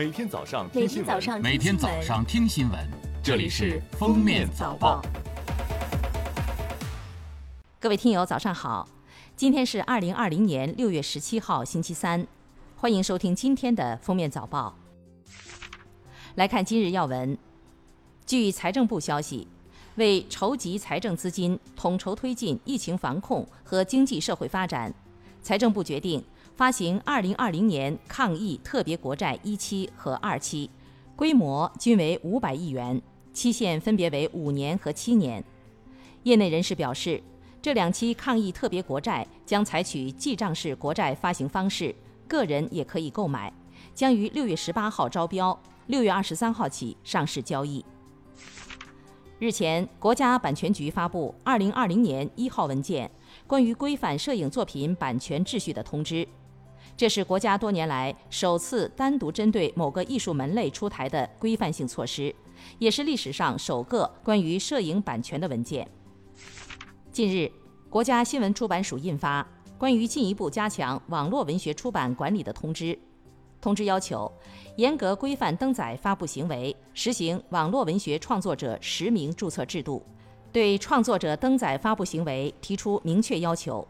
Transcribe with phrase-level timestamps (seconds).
[0.00, 2.80] 每天早上听新闻，每天早上听新闻，
[3.22, 5.02] 这里是《封面早报》。
[7.78, 8.88] 各位听友，早上好！
[9.36, 12.26] 今天是二零二零年六月十七号，星期三，
[12.76, 14.74] 欢迎收听今天的封面早报。
[16.36, 17.36] 来看今日要闻。
[18.24, 19.46] 据财政部消息，
[19.96, 24.94] 为筹集财政资金，统筹推进疫情防控和经济社会发展，
[25.42, 26.24] 财政部决定
[26.56, 30.70] 发行二零二零年抗疫特别国债一期和二期，
[31.16, 33.00] 规模均为五百亿元，
[33.32, 35.42] 期限分别为五年和七年。
[36.24, 37.22] 业内人士表示，
[37.62, 41.94] 这两期抗疫特别国债将采取记账式国债发行方式，
[42.28, 43.50] 个人也可以购买，
[43.94, 47.82] 将于六月十八号招标，六月二十三号起上市交易。
[49.38, 53.08] 日前，国家版权局发布《二零二零年一号文件》，
[53.50, 56.24] 关于规范摄影作品版权秩序的通知。
[56.96, 62.32] 这是国家多年来首次单独针对某个艺术门类出台的规范性措施，
[62.78, 65.88] 也是历史上首个关于摄影版权的文件。
[67.10, 67.50] 近日，
[67.88, 69.42] 国家新闻出版署印发
[69.76, 72.84] 《关于进一步加强网络文学出版管理的通知》。
[73.60, 74.32] 通知要求，
[74.76, 80.06] 严格规范登载发布行为，实行网络文学创作者实名注册制度，
[80.52, 83.86] 对创作者登载发布行为提出明确要求，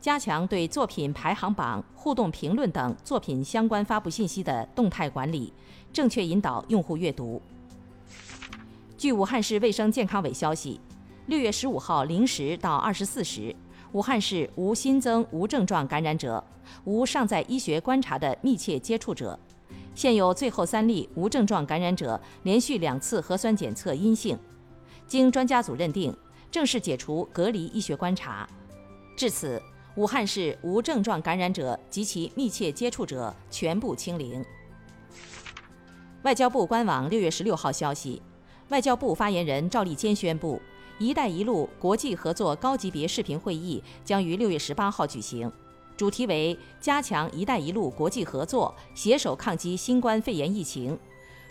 [0.00, 5.52] 加强对作品排行榜、互动评论等作品相关发布信息的动态管理，
[5.92, 7.42] 正确引导用户阅读。
[8.96, 10.80] 据武汉市卫生健康委消息，
[11.26, 13.54] 六月十五号零时到二十四时，
[13.90, 16.42] 武汉市无新增无症状感染者，
[16.84, 19.36] 无尚在医学观察的密切接触者。
[19.96, 24.38] 现有最后三例无症状感染者连续两次核酸检测阴性，
[25.06, 26.16] 经专家组认定，
[26.50, 28.48] 正式解除隔离医学观察。
[29.16, 29.62] 至此，
[29.96, 34.44] 武汉市无症状感染者及其密切接触者全部清零。
[36.22, 38.20] 外交部官网六月十六号消息，
[38.70, 40.60] 外交部发言人赵立坚宣布
[40.98, 45.52] ，“一带一路”国际合作高级别视频会议将于六月十八号举行，
[45.96, 50.98] 主题为加强“一带一路”国际合作，携手抗击新冠肺炎疫情。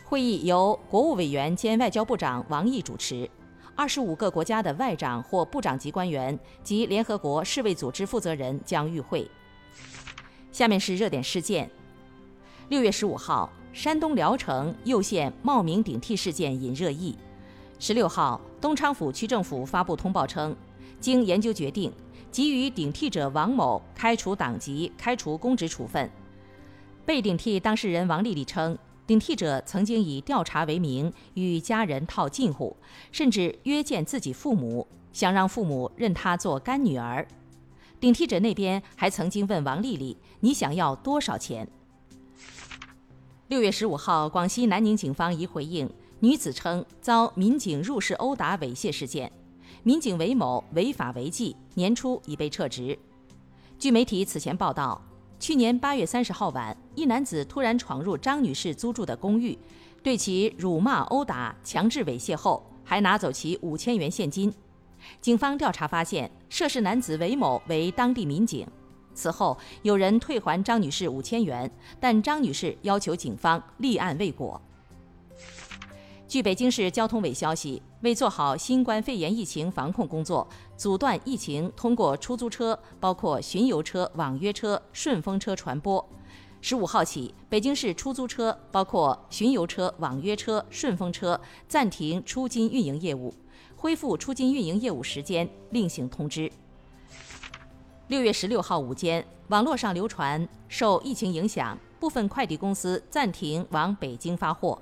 [0.05, 3.29] 会议由国务委员兼外交部长王毅主持，
[3.75, 9.29] 二十五个国家的外长或部长级官员及联合国世卫组织负责人将与会。
[10.51, 11.69] 下面是热点事件。
[12.69, 17.17] 六月十五号，山东聊城右县冒名顶替事件引热议。
[17.79, 20.55] 十六号，东昌府区政府发布通报称，
[20.99, 21.91] 经研究决定，
[22.31, 26.09] 给予顶替者王某开除党籍、开除公职处分。
[27.05, 32.75] 被顶替当事人王丽丽称，顶替者曾经以调查为名与家人套近乎，
[33.11, 37.27] 甚至约见自己父母，想让父母认她做干女儿。
[37.99, 41.67] 顶替者那边还曾经问王丽丽：“你想要多少钱？”
[43.49, 45.89] 六月十五号，广西南宁警方已回应
[46.19, 49.31] 女子称遭民警入室殴打猥亵事件，
[49.83, 52.97] 民警韦某违法违纪，年初已被撤职。
[53.77, 55.01] 据媒体此前报道，
[55.43, 59.59] 去年八月三十号晚，一男子突然闯入张女士租住的公寓，
[60.01, 64.53] 对其辱骂、殴打、强制猥亵后，还拿走其五千元现金。
[65.19, 68.65] 警方调查发现，涉事男子韦某为当地民警。
[69.13, 74.61] 此后，有人退还张女士五千元，但张女士要求警方立案未果。
[76.33, 86.03] 据北京市交通委消息，为做好新冠肺炎疫情防控工作，阻断疫情通过出租车、包括巡游车、网约车、顺风车传播，
[86.59, 91.39] 十五号起，北京市出租车（包括巡游车、网约车、顺风车）
[91.69, 93.31] 暂停出金运营业务，
[93.75, 96.51] 恢复出金运营业务时间另行通知。
[98.07, 104.81] 六月十六号午间，网络上流传受疫情影响，部分快递公司暂停往北京发货。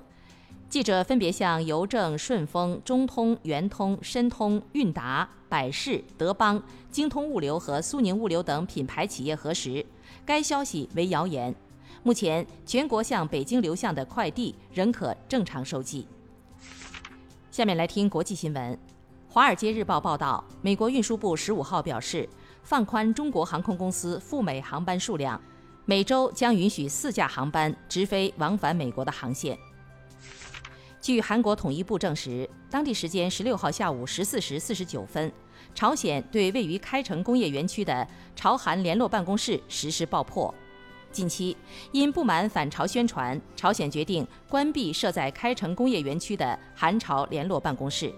[0.72, 9.84] 记者分别向邮政、顺丰、中通、圆通、申通、韵达、百世、德邦、京通物流和苏宁物流等品牌企业核实，
[10.24, 11.54] 该消息为谣言。
[12.02, 16.06] 目前，全国向北京流向的快递仍可正常收寄。
[17.50, 18.72] 下面来听国际新闻。
[19.28, 22.26] 《华尔街日报》报道，美国运输部十五号表示，
[22.62, 25.38] 放宽中国航空公司赴美航班数量，
[25.84, 29.58] 每周将允许四架航班直飞往返美国的航线。
[31.02, 35.30] 据韩国统一部证实，当地时间十六号下午十四时四十九分，
[35.74, 38.06] 朝鲜对位于开城工业园区的
[38.36, 40.54] 朝韩联络办公室实施爆破。
[41.10, 41.56] 近期，
[41.90, 48.14] 因不满反朝宣传，朝鲜决定关闭设在开城工业园区的韩朝联络办公室。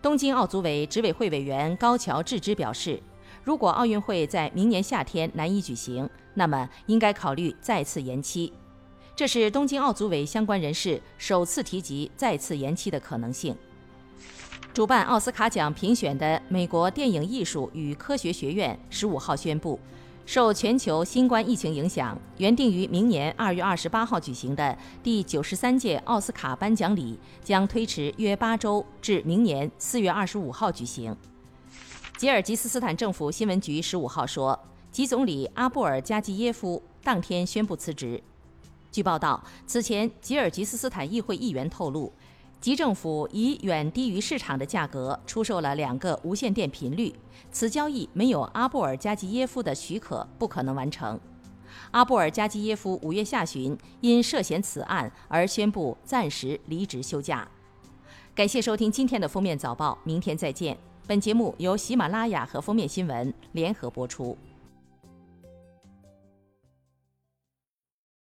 [0.00, 2.98] 东京奥组委执委会委员高桥智之表示，
[3.42, 8.50] 如果奥运会在明年夏天难以举行，那么应该考虑再次延期。
[9.16, 13.56] 这是东京奥组委相关人士首次提及再次延期的可能性。
[14.72, 19.78] 主办奥斯卡奖评选的美国电影艺术与科学学院十五号宣布，
[20.26, 31.16] 受全球新冠疫情影响，原定于明年二月二十八号举行的第九十三届奥斯卡颁奖礼将推迟约八周，至明年四月二十五号举行。
[32.18, 34.58] 吉尔吉斯斯坦政府新闻局十五号说，
[34.90, 38.20] 吉总理阿布尔加基耶夫当天宣布辞职。
[38.94, 42.12] 据报道，此前吉尔吉斯斯坦议会议员透露。
[42.60, 47.12] 吉政府以远低于市场的价格出售了两个无线电频率，
[47.50, 51.18] 此交易没有阿布尔加吉耶夫的许可不可能完成。
[51.90, 57.48] 阿布尔加吉耶夫五月下旬因涉嫌此案而宣布暂时离职休假。
[58.32, 60.78] 感谢收听今天的封面早报，明天再见。
[61.04, 64.38] 本节目由喜马拉雅和封面新闻联合播出。